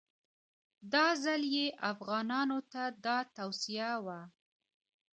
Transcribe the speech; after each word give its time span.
دا 0.93 1.05
ځل 1.23 1.41
یې 1.55 1.67
افغانانو 1.91 2.59
ته 2.71 2.83
دا 3.05 3.17
توصیه 3.37 3.91
وه. 4.05 4.19